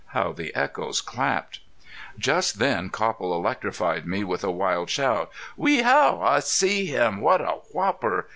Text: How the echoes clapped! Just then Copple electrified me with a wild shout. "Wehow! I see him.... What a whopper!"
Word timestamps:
How 0.17 0.31
the 0.31 0.51
echoes 0.55 0.99
clapped! 0.99 1.59
Just 2.17 2.57
then 2.57 2.89
Copple 2.89 3.35
electrified 3.35 4.07
me 4.07 4.23
with 4.23 4.43
a 4.43 4.49
wild 4.49 4.89
shout. 4.89 5.29
"Wehow! 5.55 6.19
I 6.23 6.39
see 6.39 6.87
him.... 6.87 7.21
What 7.21 7.39
a 7.41 7.59
whopper!" 7.71 8.25